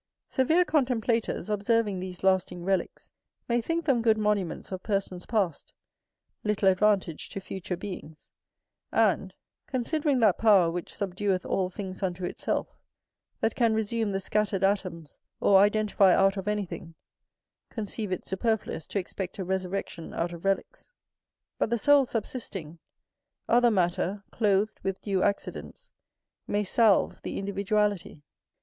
[0.29, 3.11] Severe contemplators, observing these lasting relicks,
[3.47, 5.75] may think them good monuments of persons past,
[6.43, 8.31] little advantage to future beings;
[8.91, 9.31] and,
[9.67, 12.79] considering that power which subdueth all things unto itself,
[13.41, 16.95] that can resume the scattered atoms, or identify out of anything,
[17.69, 20.89] conceive it superfluous to expect a resurrection out of relicks:
[21.59, 22.79] but the soul subsisting,
[23.47, 25.91] other matter, clothed with due accidents,
[26.47, 28.23] may salve the individuality.